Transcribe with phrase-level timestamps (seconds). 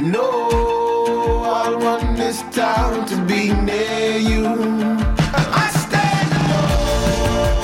[0.00, 0.48] No,
[1.44, 4.46] I want this town to be near you.
[5.34, 7.62] I stand alone.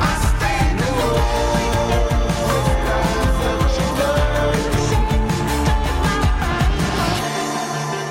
[0.00, 0.80] I stand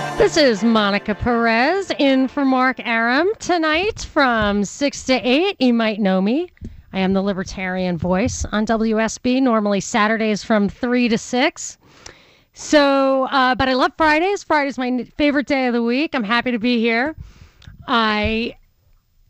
[0.09, 0.17] alone.
[0.17, 5.59] This is Monica Perez in for Mark Arum tonight from 6 to 8.
[5.59, 6.51] You might know me.
[6.91, 11.77] I am the Libertarian Voice on WSB, normally Saturdays from 3 to 6.
[12.53, 14.43] So, uh, but I love Fridays.
[14.43, 16.13] Friday's my favorite day of the week.
[16.13, 17.15] I'm happy to be here.
[17.87, 18.55] I,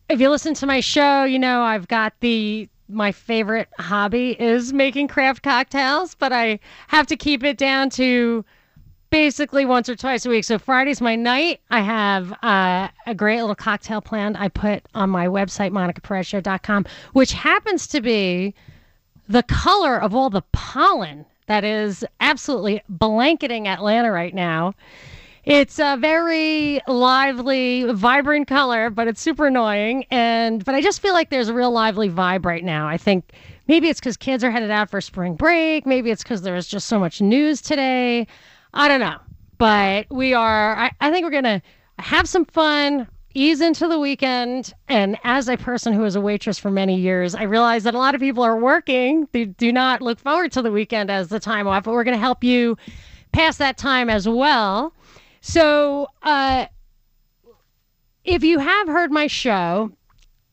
[0.10, 4.74] if you listen to my show, you know I've got the my favorite hobby is
[4.74, 8.44] making craft cocktails, but I have to keep it down to
[9.10, 10.44] basically once or twice a week.
[10.44, 11.62] So Friday's my night.
[11.70, 14.38] I have uh, a great little cocktail planned.
[14.38, 18.54] I put on my website, monicaperezshow.com, which happens to be
[19.28, 24.74] the color of all the pollen that is absolutely blanketing Atlanta right now.
[25.46, 30.06] It's a very lively, vibrant color, but it's super annoying.
[30.12, 32.88] And but I just feel like there's a real lively vibe right now.
[32.88, 33.32] I think
[33.68, 35.88] maybe it's because kids are headed out for spring break.
[35.88, 38.28] Maybe it's because there's just so much news today.
[38.74, 39.18] I don't know.
[39.58, 41.62] But we are, I, I think we're going to
[42.00, 44.74] have some fun, ease into the weekend.
[44.88, 47.98] And as a person who was a waitress for many years, I realize that a
[47.98, 49.28] lot of people are working.
[49.32, 52.16] They do not look forward to the weekend as the time off, but we're going
[52.16, 52.78] to help you
[53.32, 54.94] pass that time as well.
[55.42, 56.68] So, uh,
[58.24, 59.92] if you have heard my show,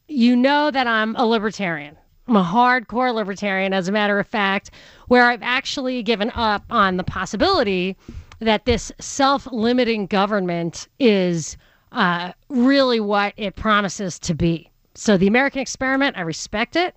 [0.09, 1.97] you know that I'm a libertarian.
[2.29, 4.71] I'm a hardcore libertarian, as a matter of fact,
[5.09, 7.97] where I've actually given up on the possibility
[8.41, 11.57] that this self limiting government is
[11.93, 14.71] uh, really what it promises to be.
[14.95, 16.97] So, the American experiment, I respect it,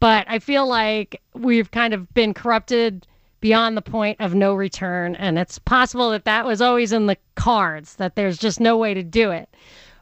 [0.00, 3.06] but I feel like we've kind of been corrupted
[3.40, 5.14] beyond the point of no return.
[5.16, 8.94] And it's possible that that was always in the cards, that there's just no way
[8.94, 9.48] to do it.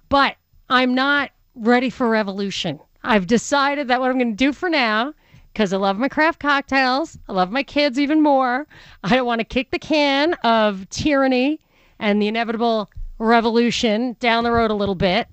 [0.08, 0.36] But
[0.70, 2.80] I'm not ready for revolution.
[3.04, 5.12] I've decided that what I'm going to do for now,
[5.52, 8.66] because I love my craft cocktails, I love my kids even more.
[9.02, 11.60] I don't want to kick the can of tyranny
[11.98, 15.28] and the inevitable revolution down the road a little bit.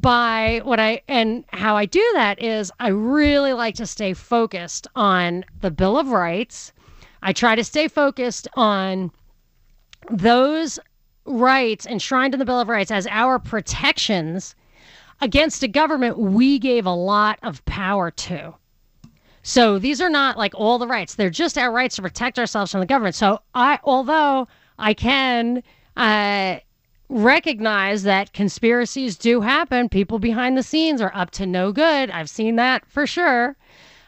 [0.00, 4.86] By what I and how I do that is I really like to stay focused
[4.94, 6.72] on the Bill of Rights.
[7.22, 9.10] I try to stay focused on
[10.10, 10.78] those
[11.24, 14.54] rights enshrined in the Bill of Rights as our protections
[15.24, 18.54] against a government we gave a lot of power to.
[19.42, 22.70] So these are not like all the rights; they're just our rights to protect ourselves
[22.70, 23.14] from the government.
[23.14, 24.48] So I, although
[24.78, 25.62] I can
[25.96, 26.56] uh,
[27.08, 32.10] recognize that conspiracies do happen, people behind the scenes are up to no good.
[32.10, 33.56] I've seen that for sure.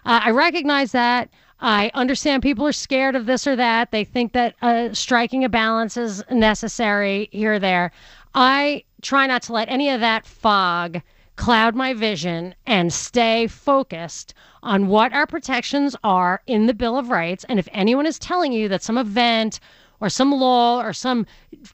[0.05, 1.31] Uh, I recognize that.
[1.61, 3.91] I understand people are scared of this or that.
[3.91, 7.93] They think that uh, striking a balance is necessary here or there.
[8.35, 11.01] I try not to let any of that fog
[11.37, 14.35] cloud my vision and stay focused
[14.65, 17.45] on what our protections are in the Bill of Rights.
[17.49, 19.61] And if anyone is telling you that some event
[20.01, 21.25] or some law or some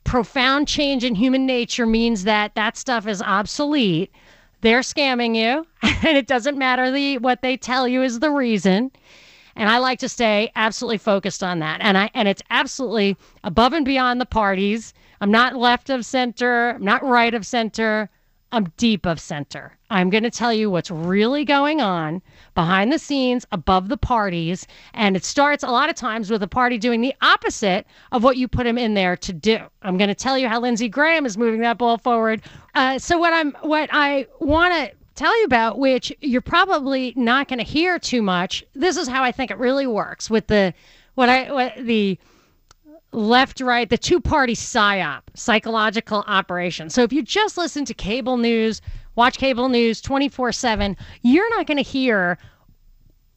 [0.05, 4.13] profound change in human nature means that that stuff is obsolete,
[4.61, 5.67] they're scamming you.
[6.05, 8.91] And it doesn't matter the what they tell you is the reason
[9.57, 11.81] and I like to stay absolutely focused on that.
[11.81, 14.95] And I and it's absolutely above and beyond the parties.
[15.23, 18.11] I'm not left of center, I'm not right of center.
[18.55, 19.79] I'm deep of center.
[19.89, 22.21] I'm going to tell you what's really going on
[22.55, 24.67] behind the scenes, above the parties.
[24.93, 28.37] And it starts a lot of times with a party doing the opposite of what
[28.37, 29.59] you put him in there to do.
[29.81, 32.43] I'm going to tell you how Lindsey Graham is moving that ball forward.
[32.75, 37.49] Uh, so what I'm, what I want to tell you about, which you're probably not
[37.49, 38.65] going to hear too much.
[38.75, 40.75] This is how I think it really works with the,
[41.15, 42.19] what I, what the,
[43.13, 48.37] left right the two party psyop psychological operation so if you just listen to cable
[48.37, 48.81] news
[49.17, 52.39] watch cable news 24/7 you're not going to hear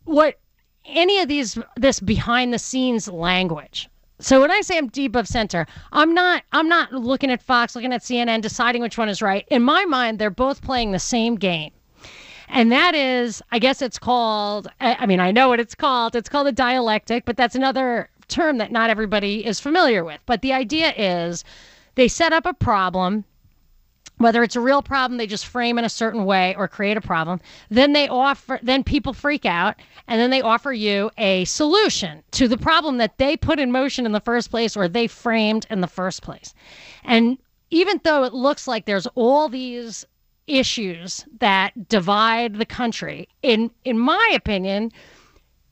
[0.06, 0.39] what
[0.86, 3.89] any of these this behind the scenes language
[4.19, 7.75] so when I say I'm deep of center, I'm not I'm not looking at Fox,
[7.75, 9.45] looking at CNN, deciding which one is right.
[9.50, 11.72] In my mind, they're both playing the same game.
[12.48, 16.16] And that is, I guess it's called, I I mean, I know what it's called.
[16.16, 20.19] It's called a dialectic, but that's another term that not everybody is familiar with.
[20.25, 21.44] But the idea is
[21.95, 23.25] they set up a problem
[24.18, 27.01] whether it's a real problem they just frame in a certain way or create a
[27.01, 27.39] problem
[27.69, 29.75] then they offer then people freak out
[30.07, 34.06] and then they offer you a solution to the problem that they put in motion
[34.06, 36.54] in the first place or they framed in the first place
[37.04, 37.38] and
[37.72, 40.06] even though it looks like there's all these
[40.48, 44.92] issues that divide the country in in my opinion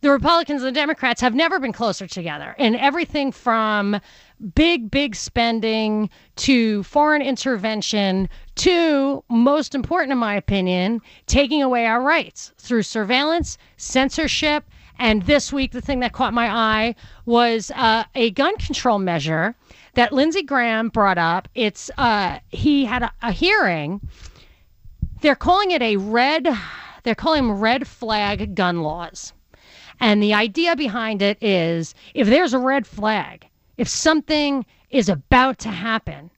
[0.04, 4.02] the Republicans and the Democrats have never been closer together in everything from
[4.54, 12.02] big, big spending to foreign intervention to, most important in my opinion, taking away our
[12.02, 14.66] rights through surveillance, censorship,
[15.00, 16.96] and this week, the thing that caught my eye
[17.26, 19.56] was uh, a gun control measure
[19.94, 21.48] that Lindsey Graham brought up.
[21.56, 24.02] It's uh, he had a, a hearing.
[25.22, 26.48] They're calling it a red.
[27.04, 29.32] They're calling them red flag gun laws.
[30.04, 33.48] And the idea behind it is if there's a red flag,
[33.78, 36.30] if something is about to happen,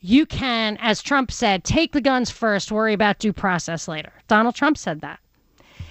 [0.00, 4.12] you can, as Trump said, take the guns first, worry about due process later.
[4.26, 5.20] Donald Trump said that.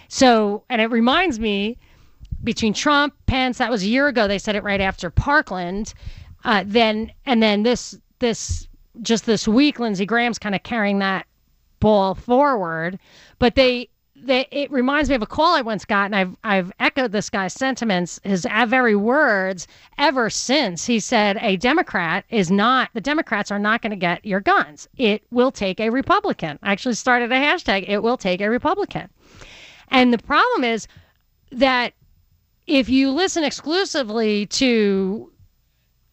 [0.09, 1.77] So, and it reminds me
[2.43, 4.27] between Trump, Pence, that was a year ago.
[4.27, 5.93] They said it right after Parkland.
[6.43, 8.67] Uh, then, and then this, this,
[9.03, 11.25] just this week, Lindsey Graham's kind of carrying that
[11.79, 12.99] ball forward.
[13.39, 13.87] But they,
[14.23, 17.29] they, it reminds me of a call I once got, and I've I've echoed this
[17.29, 20.85] guy's sentiments, his uh, very words ever since.
[20.85, 24.87] He said a Democrat is not the Democrats are not going to get your guns.
[24.97, 26.59] It will take a Republican.
[26.61, 27.85] I actually started a hashtag.
[27.87, 29.09] It will take a Republican.
[29.89, 30.87] And the problem is
[31.51, 31.93] that
[32.67, 35.31] if you listen exclusively to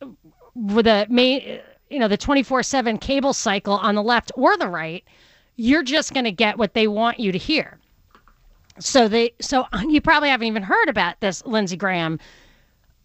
[0.00, 0.06] uh,
[0.54, 4.56] the main, uh, you know, the twenty four seven cable cycle on the left or
[4.56, 5.04] the right,
[5.56, 7.78] you're just going to get what they want you to hear
[8.80, 12.18] so they so you probably haven't even heard about this Lindsey Graham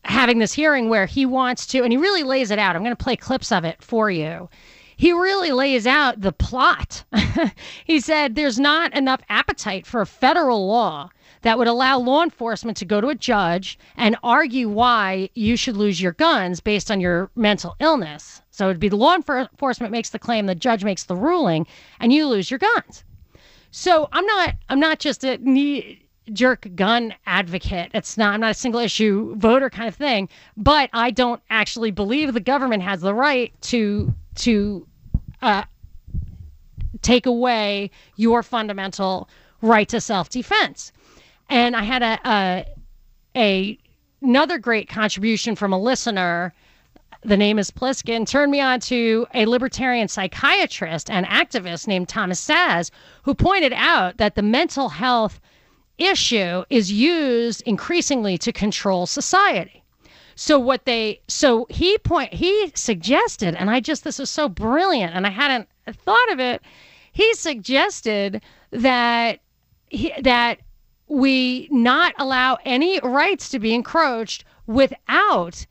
[0.05, 2.75] having this hearing where he wants to and he really lays it out.
[2.75, 4.49] I'm going to play clips of it for you.
[4.95, 7.03] He really lays out the plot.
[7.85, 11.09] he said there's not enough appetite for federal law
[11.41, 15.75] that would allow law enforcement to go to a judge and argue why you should
[15.75, 18.41] lose your guns based on your mental illness.
[18.51, 21.67] So it'd be the law enforcement makes the claim, the judge makes the ruling,
[21.99, 23.03] and you lose your guns.
[23.75, 27.89] So I'm not I'm not just a knee jerk gun advocate.
[27.95, 31.89] It's not I'm not a single issue voter kind of thing, but I don't actually
[31.89, 34.87] believe the government has the right to to
[35.41, 35.63] uh,
[37.01, 39.27] take away your fundamental
[39.63, 40.91] right to self defense.
[41.49, 42.65] And I had a, a
[43.35, 43.79] a
[44.21, 46.53] another great contribution from a listener
[47.25, 52.45] the name is Pliskin, turned me on to a libertarian psychiatrist and activist named Thomas
[52.45, 52.91] Szasz,
[53.23, 55.39] who pointed out that the mental health
[55.97, 59.83] issue is used increasingly to control society.
[60.35, 65.13] So what they so he point he suggested, and I just this is so brilliant,
[65.13, 66.61] and I hadn't thought of it.
[67.11, 68.41] He suggested
[68.71, 69.39] that
[69.89, 70.59] he, that
[71.07, 75.67] we not allow any rights to be encroached without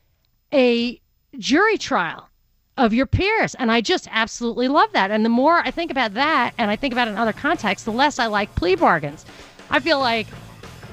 [0.53, 1.01] a
[1.39, 2.29] jury trial
[2.77, 3.55] of your peers.
[3.55, 5.11] And I just absolutely love that.
[5.11, 7.85] And the more I think about that and I think about it in other contexts,
[7.85, 9.25] the less I like plea bargains.
[9.69, 10.27] I feel like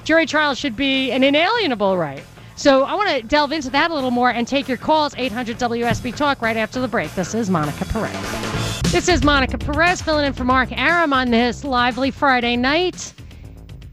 [0.03, 2.23] jury trials should be an inalienable right.
[2.55, 5.57] So I want to delve into that a little more and take your calls 800
[5.57, 7.13] WSB Talk right after the break.
[7.15, 8.81] This is Monica Perez.
[8.91, 13.13] This is Monica Perez filling in for Mark Arum on this lively Friday night.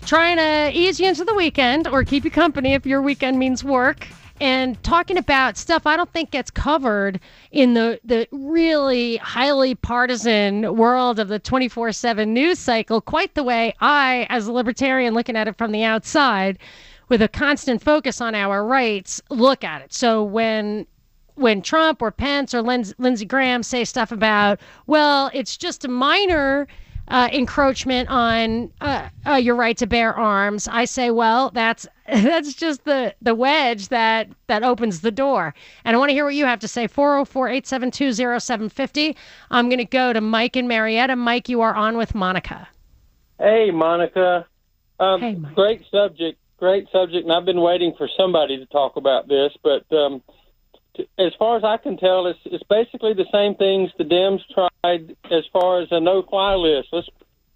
[0.05, 3.62] Trying to ease you into the weekend or keep you company if your weekend means
[3.62, 4.07] work
[4.40, 10.76] and talking about stuff I don't think gets covered in the, the really highly partisan
[10.76, 15.37] world of the 24 7 news cycle, quite the way I, as a libertarian looking
[15.37, 16.59] at it from the outside,
[17.09, 19.92] with a constant focus on our rights, look at it.
[19.92, 20.87] So when
[21.35, 26.66] when Trump or Pence or Lindsey Graham say stuff about, well, it's just a minor
[27.09, 32.55] uh, encroachment on uh, uh, your right to bear arms, I say, well, that's that's
[32.55, 35.55] just the the wedge that that opens the door.
[35.85, 36.87] And I want to hear what you have to say.
[36.88, 39.17] 404-872-0750.
[39.50, 41.17] I'm going to go to Mike and Marietta.
[41.17, 42.69] Mike, you are on with Monica.
[43.38, 44.47] Hey, Monica.
[45.00, 45.55] Um, hey, Mike.
[45.55, 46.38] Great subject.
[46.59, 47.25] Great subject.
[47.25, 49.85] And I've been waiting for somebody to talk about this, but.
[49.97, 50.23] Um,
[51.19, 55.17] as far as I can tell, it's it's basically the same things the Dems tried
[55.31, 56.88] as far as a no-fly list.
[56.93, 57.09] Let's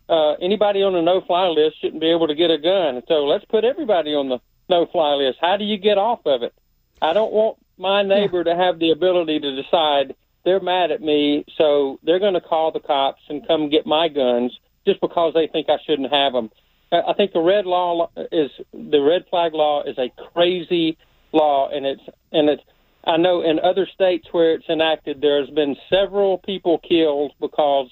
[0.08, 3.02] uh, anybody on a no-fly list shouldn't be able to get a gun.
[3.08, 5.38] So let's put everybody on the no-fly list.
[5.40, 6.52] How do you get off of it?
[7.00, 8.54] I don't want my neighbor yeah.
[8.54, 12.72] to have the ability to decide they're mad at me, so they're going to call
[12.72, 14.52] the cops and come get my guns
[14.86, 16.50] just because they think I shouldn't have them.
[16.90, 20.98] I think the red law is the red flag law is a crazy
[21.32, 22.62] law, and it's and it's.
[23.04, 27.90] I know in other states where it's enacted, there's been several people killed because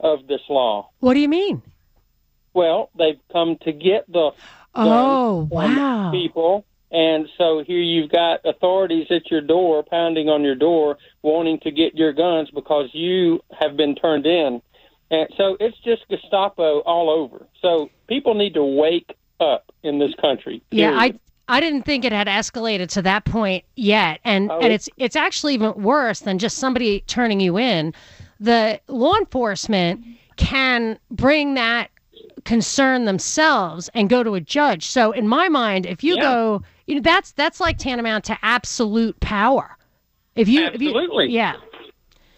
[0.00, 0.90] of this law.
[1.00, 1.62] What do you mean?
[2.54, 4.32] Well, they've come to get the
[4.74, 6.10] Oh, wow.
[6.12, 11.58] people, and so here you've got authorities at your door, pounding on your door, wanting
[11.60, 14.62] to get your guns because you have been turned in.
[15.10, 17.46] And so it's just Gestapo all over.
[17.60, 20.62] So people need to wake up in this country.
[20.70, 21.20] Yeah, I period.
[21.48, 25.16] I didn't think it had escalated to that point yet, and Oh, and it's it's
[25.16, 27.94] actually even worse than just somebody turning you in.
[28.40, 30.04] The law enforcement
[30.36, 31.90] can bring that
[32.44, 34.86] concern themselves and go to a judge.
[34.86, 36.22] So in my mind, if you Yeah.
[36.22, 39.76] go, you know, that's that's like tantamount to absolute power.
[40.36, 41.30] If you, if you Absolutely.
[41.30, 41.56] yeah,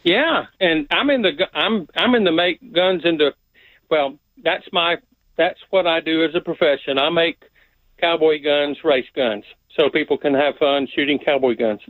[0.05, 3.35] Yeah, and I'm in the I'm I'm in the make guns into.
[3.91, 4.97] Well, that's my
[5.37, 6.99] that's what I do as a profession.
[6.99, 7.43] I make
[8.01, 9.45] cowboy guns, race guns,
[9.77, 11.81] so people can have fun shooting cowboy guns.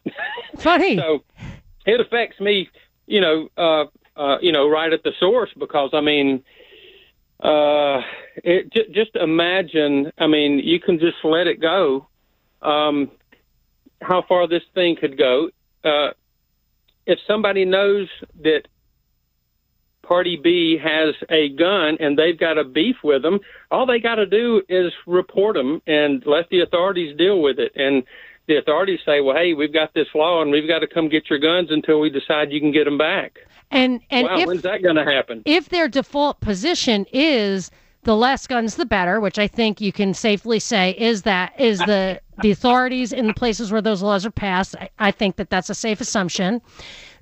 [0.59, 0.97] funny.
[0.99, 1.25] so
[1.87, 2.69] it affects me,
[3.07, 3.85] you know, uh,
[4.17, 6.43] uh, you know, right at the source because I mean,
[7.43, 8.01] uh,
[8.45, 10.13] it j- just imagine.
[10.19, 12.09] I mean, you can just let it go.
[12.63, 13.11] Um,
[14.03, 15.51] how far this thing could go.
[15.85, 16.11] Uh,
[17.07, 18.09] if somebody knows
[18.43, 18.63] that
[20.11, 23.39] Party B has a gun and they've got a beef with them,
[23.71, 27.71] all they got to do is report them and let the authorities deal with it.
[27.77, 28.03] And
[28.49, 31.31] the authorities say, "Well, hey, we've got this law and we've got to come get
[31.31, 33.39] your guns until we decide you can get them back."
[33.71, 35.43] and and wow, if when's that going to happen?
[35.45, 37.71] if their default position is
[38.03, 41.79] the less guns the better, which I think you can safely say is that is
[41.81, 44.75] the the authorities in the places where those laws are passed.
[44.77, 46.63] I, I think that that's a safe assumption.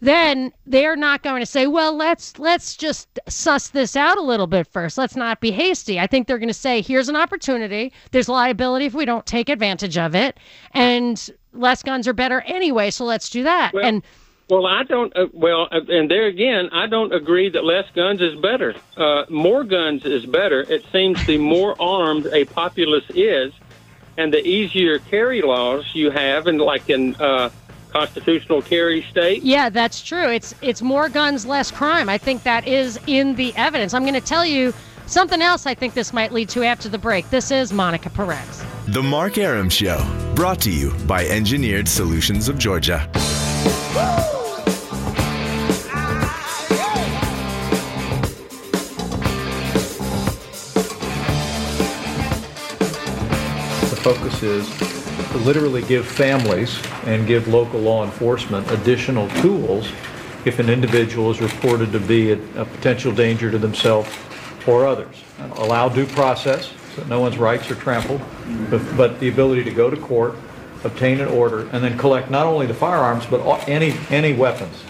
[0.00, 4.46] Then they're not going to say, "Well, let's let's just suss this out a little
[4.46, 4.96] bit first.
[4.96, 7.92] Let's not be hasty." I think they're going to say, "Here's an opportunity.
[8.12, 10.38] There's liability if we don't take advantage of it,
[10.72, 12.90] and less guns are better anyway.
[12.90, 14.02] So let's do that." Well, and
[14.48, 15.14] Well, I don't.
[15.16, 18.76] Uh, well, uh, and there again, I don't agree that less guns is better.
[18.96, 20.60] Uh, more guns is better.
[20.60, 23.52] It seems the more armed a populace is,
[24.16, 27.50] and the easier carry laws you have, and like in uh,
[27.90, 29.42] constitutional carry state.
[29.42, 30.28] Yeah, that's true.
[30.30, 32.08] It's it's more guns, less crime.
[32.08, 33.94] I think that is in the evidence.
[33.94, 34.72] I'm going to tell you
[35.06, 35.66] something else.
[35.66, 37.28] I think this might lead to after the break.
[37.30, 38.64] This is Monica Perez.
[38.88, 39.98] The Mark Arum Show,
[40.34, 43.08] brought to you by Engineered Solutions of Georgia.
[53.90, 54.97] The focus is to
[55.36, 59.90] literally give families and give local law enforcement additional tools
[60.44, 64.08] if an individual is reported to be a, a potential danger to themselves
[64.66, 65.22] or others.
[65.56, 68.20] Allow due process, so no one's rights are trampled,
[68.70, 70.34] but, but the ability to go to court,
[70.84, 74.84] obtain an order, and then collect not only the firearms, but all- any, any weapons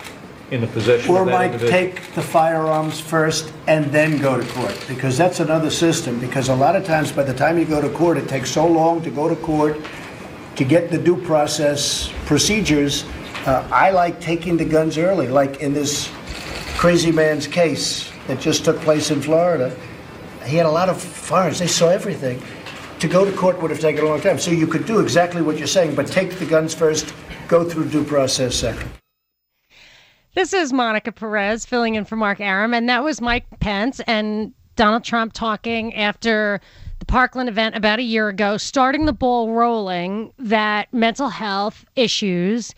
[0.51, 1.71] in the possession Or of that might individual.
[1.71, 6.55] take the firearms first and then go to court, because that's another system, because a
[6.55, 9.11] lot of times, by the time you go to court, it takes so long to
[9.11, 9.79] go to court,
[10.59, 13.05] to get the due process procedures.
[13.47, 16.11] Uh, I like taking the guns early, like in this
[16.77, 19.73] crazy man's case that just took place in Florida.
[20.45, 22.43] He had a lot of firearms, they saw everything.
[22.99, 25.43] To go to court would have taken a long time, so you could do exactly
[25.43, 27.15] what you're saying, but take the guns first,
[27.47, 28.91] go through due process second.
[30.35, 34.53] This is Monica Perez filling in for Mark Arum, and that was Mike Pence and
[34.75, 36.61] Donald Trump talking after
[37.09, 42.75] Parkland event about a year ago, starting the ball rolling that mental health issues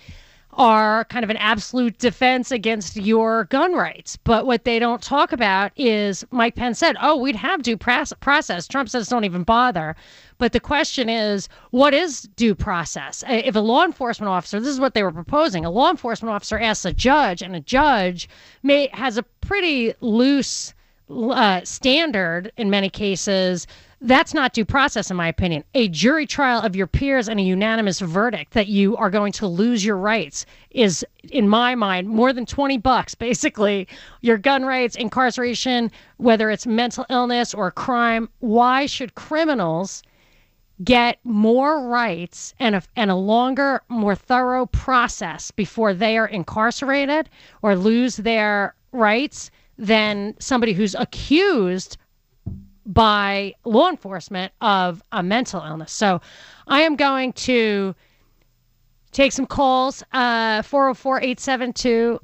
[0.52, 4.16] are kind of an absolute defense against your gun rights.
[4.16, 8.66] But what they don't talk about is Mike Pence said, oh, we'd have due process.
[8.66, 9.94] Trump says don't even bother.
[10.38, 13.22] But the question is, what is due process?
[13.28, 16.58] If a law enforcement officer, this is what they were proposing, a law enforcement officer
[16.58, 18.28] asks a judge, and a judge
[18.62, 20.74] may has a pretty loose
[21.10, 23.66] uh, standard in many cases.
[24.02, 25.62] That's not due process, in my opinion.
[25.74, 29.46] A jury trial of your peers and a unanimous verdict that you are going to
[29.46, 33.86] lose your rights is, in my mind, more than 20 bucks, basically.
[34.22, 38.30] Your gun rights, incarceration, whether it's mental illness or crime.
[38.38, 40.02] Why should criminals
[40.82, 47.28] get more rights and a, and a longer, more thorough process before they are incarcerated
[47.60, 51.98] or lose their rights than somebody who's accused
[52.90, 55.92] by law enforcement of a mental illness.
[55.92, 56.20] So
[56.66, 57.94] I am going to
[59.12, 62.20] take some calls uh 404-872-0750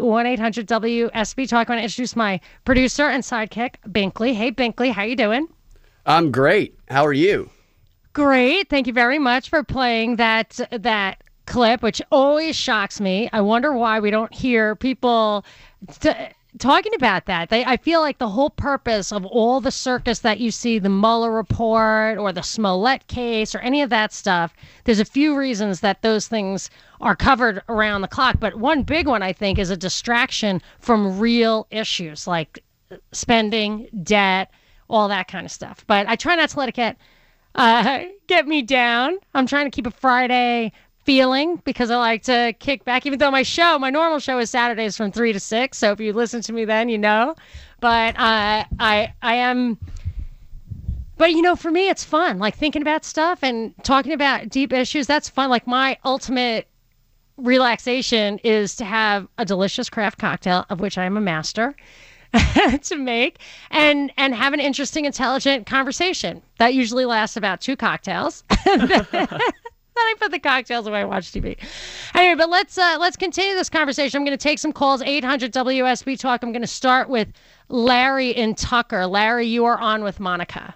[0.00, 1.68] 1-800-WSB talk.
[1.68, 4.34] I want to introduce my producer and sidekick Binkley.
[4.34, 5.48] Hey Binkley, how you doing?
[6.06, 6.78] I'm great.
[6.88, 7.50] How are you?
[8.12, 8.68] Great.
[8.68, 13.30] Thank you very much for playing that that clip, which always shocks me.
[13.32, 15.44] I wonder why we don't hear people
[16.00, 16.10] t-
[16.58, 17.48] talking about that.
[17.48, 20.88] They, I feel like the whole purpose of all the circus that you see, the
[20.88, 24.52] Mueller report or the Smollett case or any of that stuff,
[24.84, 28.36] there's a few reasons that those things are covered around the clock.
[28.40, 32.62] But one big one, I think, is a distraction from real issues like
[33.12, 34.50] spending, debt,
[34.88, 35.84] all that kind of stuff.
[35.86, 36.96] But I try not to let it get
[37.54, 39.18] uh, get me down.
[39.34, 40.72] I'm trying to keep a Friday
[41.04, 44.50] feeling because I like to kick back, even though my show, my normal show is
[44.50, 45.78] Saturdays from three to six.
[45.78, 47.34] So if you listen to me then, you know.
[47.80, 49.78] But uh, I I am.
[51.16, 52.38] But you know, for me, it's fun.
[52.38, 55.06] Like thinking about stuff and talking about deep issues.
[55.06, 55.50] That's fun.
[55.50, 56.66] Like my ultimate
[57.36, 61.74] relaxation is to have a delicious craft cocktail, of which I am a master.
[62.82, 63.40] to make
[63.72, 68.44] and and have an interesting intelligent conversation that usually lasts about two cocktails
[70.00, 71.56] I put the cocktails away and watch TV.
[72.14, 74.18] Anyway, but let's uh, let's continue this conversation.
[74.18, 75.02] I'm going to take some calls.
[75.02, 76.42] 800 WSB Talk.
[76.42, 77.28] I'm going to start with
[77.68, 79.06] Larry in Tucker.
[79.06, 80.74] Larry, you are on with Monica.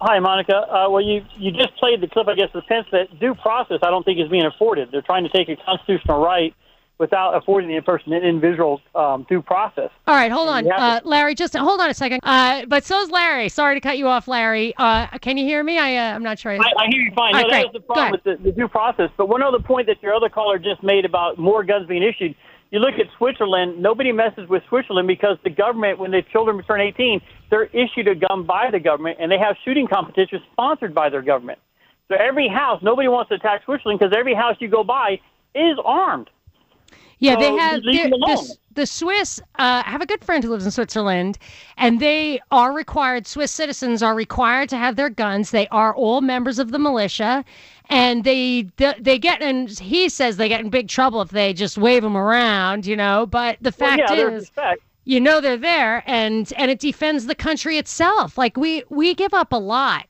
[0.00, 0.56] Hi, Monica.
[0.56, 3.78] Uh, well, you you just played the clip, I guess, the sense that due process
[3.82, 4.90] I don't think is being afforded.
[4.92, 6.54] They're trying to take a constitutional right
[6.98, 9.90] without affording the in person an individual um, due process.
[10.06, 11.34] All right, hold on, uh, Larry.
[11.34, 12.20] Just hold on a second.
[12.22, 13.48] Uh, but so's Larry.
[13.48, 14.74] Sorry to cut you off, Larry.
[14.76, 15.78] Uh, can you hear me?
[15.78, 16.52] I uh, I'm not sure.
[16.52, 17.32] I, I, I hear you fine.
[17.32, 19.10] no, right, that was the problem with the, the due process.
[19.16, 22.34] But one other point that your other caller just made about more guns being issued.
[22.70, 23.80] You look at Switzerland.
[23.80, 28.14] Nobody messes with Switzerland because the government, when the children turn 18, they're issued a
[28.14, 31.60] gun by the government, and they have shooting competitions sponsored by their government.
[32.08, 35.20] So every house, nobody wants to attack Switzerland because every house you go by
[35.54, 36.28] is armed.
[37.18, 39.40] Yeah, So they have leave them the, the, Swiss.
[39.58, 41.38] Uh, I have a good friend who lives in Switzerland,
[41.76, 43.26] and they are required.
[43.26, 45.50] Swiss citizens are required to have their guns.
[45.50, 47.44] They are all members of the militia,
[47.88, 51.78] and they they get and he says they get in big trouble if they just
[51.78, 53.26] wave them around, you know.
[53.26, 54.50] But the Well, fact yeah, is,
[55.04, 59.32] you know they're there and and it defends the country itself like we we give
[59.34, 60.06] up a lot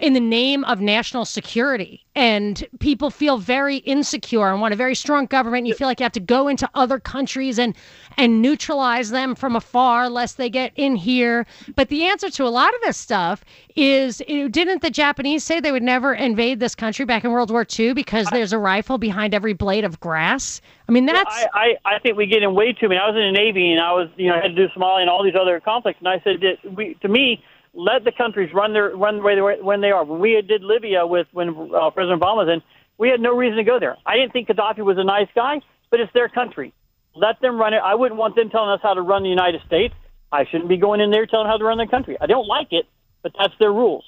[0.00, 2.04] in the name of national security.
[2.16, 5.60] And people feel very insecure and want a very strong government.
[5.60, 7.74] And you feel like you have to go into other countries and
[8.16, 11.46] and neutralize them from afar lest they get in here.
[11.76, 13.44] But the answer to a lot of this stuff
[13.76, 17.64] is didn't the japanese say they would never invade this country back in world war
[17.78, 20.60] ii because there's a rifle behind every blade of grass?
[20.88, 23.00] I mean that's I, I, I think we get in way too many.
[23.00, 25.02] I was in the Navy and I was, you know, I had to do Somalia
[25.02, 26.00] and all these other conflicts.
[26.00, 29.34] And I said that we, to me, let the countries run their run the way
[29.34, 30.04] they were, when they are.
[30.04, 32.62] When we did Libya with when uh, President Obama was in,
[32.98, 33.96] we had no reason to go there.
[34.06, 36.72] I didn't think Gaddafi was a nice guy, but it's their country.
[37.14, 37.80] Let them run it.
[37.84, 39.94] I wouldn't want them telling us how to run the United States.
[40.32, 42.16] I shouldn't be going in there telling how to run their country.
[42.20, 42.86] I don't like it,
[43.22, 44.04] but that's their rules.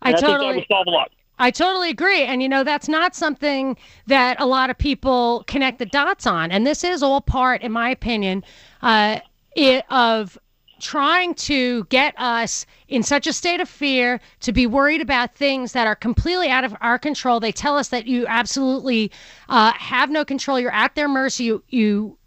[0.00, 1.12] I I, totally would solve a lot.
[1.38, 2.22] I totally agree.
[2.22, 6.50] And, you know, that's not something that a lot of people connect the dots on.
[6.50, 8.44] And this is all part, in my opinion,
[8.82, 9.20] uh,
[9.56, 10.38] it, of
[10.82, 15.72] trying to get us in such a state of fear to be worried about things
[15.72, 17.40] that are completely out of our control.
[17.40, 19.10] They tell us that you absolutely
[19.48, 20.58] uh, have no control.
[20.60, 21.44] You're at their mercy.
[21.44, 22.18] You, you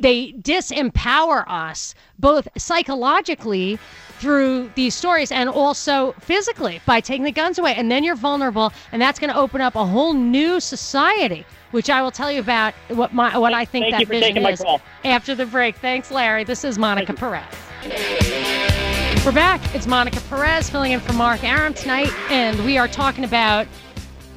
[0.00, 3.78] they disempower us both psychologically
[4.18, 8.70] through these stories and also physically by taking the guns away and then you're vulnerable
[8.92, 12.40] and that's going to open up a whole new society which I will tell you
[12.40, 14.62] about what my what I think Thank that vision is
[15.04, 15.76] after the break.
[15.76, 16.44] Thanks, Larry.
[16.44, 17.44] This is Monica Perez.
[17.82, 19.74] We're back.
[19.74, 23.66] It's Monica Perez filling in for Mark Arum tonight, and we are talking about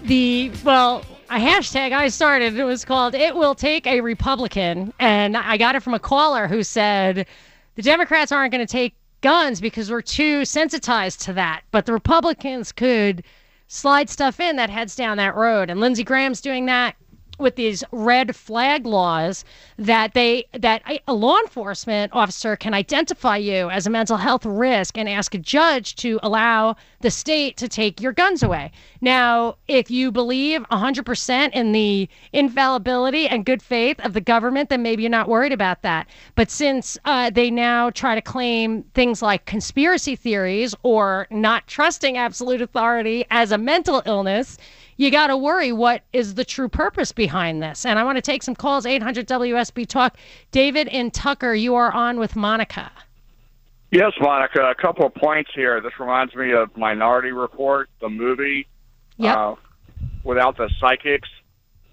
[0.01, 2.57] the well a hashtag I started.
[2.57, 6.47] It was called "It Will Take a Republican," and I got it from a caller
[6.47, 7.27] who said
[7.75, 11.93] the Democrats aren't going to take guns because we're too sensitized to that, but the
[11.93, 13.23] Republicans could
[13.67, 15.69] slide stuff in that heads down that road.
[15.69, 16.95] And Lindsey Graham's doing that
[17.37, 19.43] with these red flag laws
[19.77, 24.97] that they that a law enforcement officer can identify you as a mental health risk
[24.97, 28.71] and ask a judge to allow the state to take your guns away.
[29.01, 34.81] Now, if you believe 100% in the infallibility and good faith of the government, then
[34.81, 36.07] maybe you're not worried about that.
[36.35, 42.17] But since uh, they now try to claim things like conspiracy theories or not trusting
[42.17, 44.57] absolute authority as a mental illness,
[44.97, 47.85] you got to worry what is the true purpose behind this.
[47.85, 50.17] And I want to take some calls 800 WSB Talk.
[50.51, 52.91] David in Tucker, you are on with Monica.
[53.91, 54.69] Yes, Monica.
[54.69, 55.79] A couple of points here.
[55.81, 58.67] This reminds me of Minority Report, the movie.
[59.17, 59.37] Yep.
[59.37, 59.55] Uh,
[60.23, 61.29] without the psychics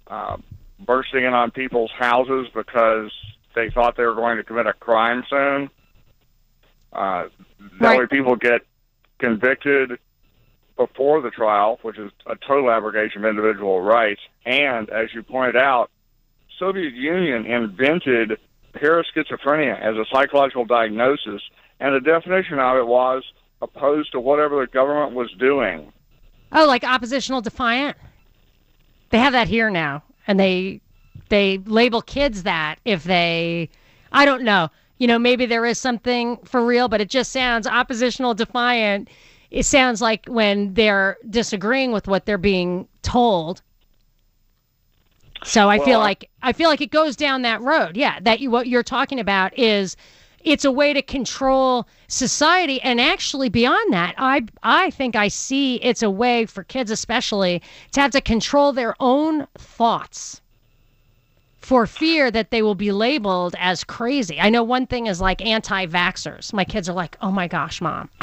[0.09, 0.37] uh,
[0.81, 3.11] bursting in on people's houses because
[3.55, 5.71] they thought they were going to commit a crime soon.
[6.93, 7.25] Uh,
[7.81, 7.99] that Right.
[8.01, 8.63] way, people get
[9.19, 9.99] convicted
[10.87, 14.21] before the trial, which is a total abrogation of individual rights.
[14.45, 15.91] And as you pointed out,
[16.59, 18.39] Soviet Union invented
[18.75, 21.43] paraschizophrenia as a psychological diagnosis,
[21.79, 23.23] and the definition of it was
[23.61, 25.93] opposed to whatever the government was doing.
[26.53, 27.97] Oh, like oppositional defiant?
[29.11, 30.03] They have that here now.
[30.27, 30.81] And they
[31.29, 33.69] they label kids that if they
[34.11, 34.69] I don't know.
[34.99, 39.09] You know, maybe there is something for real, but it just sounds oppositional defiant.
[39.53, 43.63] It sounds like when they're disagreeing with what they're being told.
[45.45, 47.97] So I Well, feel like I feel like it goes down that road.
[47.97, 49.97] Yeah, that you what you're talking about is
[50.41, 55.77] it's a way to control society and actually beyond that i i think i see
[55.77, 57.63] it's a way for kids especially
[57.93, 60.42] to have to control their own thoughts
[61.63, 64.39] for fear that they will be labeled as crazy.
[64.41, 66.53] I know one thing is like anti-vaxxers.
[66.53, 68.11] My kids are like oh my gosh mom.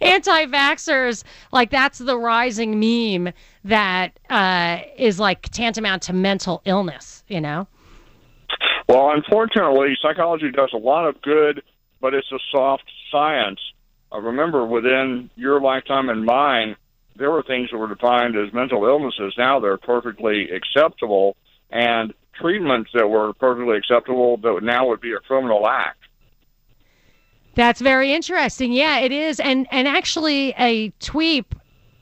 [0.00, 3.32] Anti-vaxxers like that's the rising meme
[3.64, 7.66] that uh, is like tantamount to mental illness you know?
[8.88, 11.62] Well, unfortunately, psychology does a lot of good,
[12.00, 13.60] but it's a soft science.
[14.12, 16.76] Uh, remember, within your lifetime and mine,
[17.16, 19.34] there were things that were defined as mental illnesses.
[19.38, 21.36] Now they're perfectly acceptable,
[21.70, 25.98] and treatments that were perfectly acceptable that now would be a criminal act.
[27.54, 28.72] That's very interesting.
[28.72, 29.40] Yeah, it is.
[29.40, 31.44] And and actually a tweet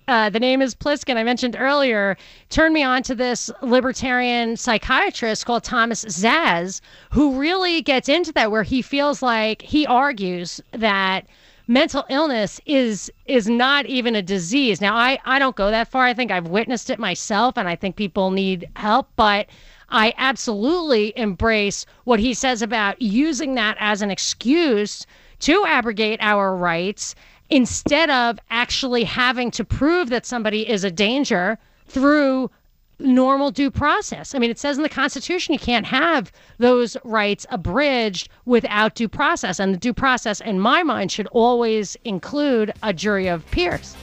[0.09, 2.17] uh, the name is Pliskin, I mentioned earlier,
[2.49, 6.81] turned me on to this libertarian psychiatrist called Thomas Szasz,
[7.13, 11.27] who really gets into that, where he feels like he argues that
[11.69, 14.81] mental illness is is not even a disease.
[14.81, 16.05] Now, I, I don't go that far.
[16.05, 19.47] I think I've witnessed it myself, and I think people need help, but
[19.91, 25.07] I absolutely embrace what he says about using that as an excuse
[25.41, 27.15] to abrogate our rights
[27.51, 32.51] instead of actually having to prove that somebody is a danger through
[33.01, 34.35] normal due process.
[34.35, 39.09] I mean, it says in the Constitution you can't have those rights abridged without due
[39.09, 39.61] process.
[39.61, 43.97] And the due process, in my mind, should always include a jury of peers.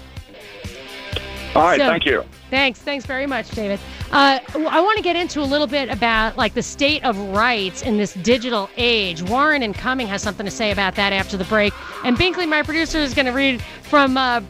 [1.56, 2.24] All right, So- thank you.
[2.52, 2.80] Thanks.
[2.80, 3.80] Thanks very much, David.
[4.12, 7.82] Uh, I want to get into a little bit about like the state of rights
[7.82, 9.24] in this digital age.
[9.24, 11.74] Warren and Cumming has something to say about that after the break.
[12.06, 14.42] And Binkley, my producer, is going to read from uh,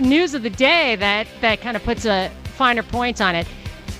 [0.00, 3.46] news of the day that that kind of puts a finer point on it.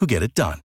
[0.00, 0.65] who get it done.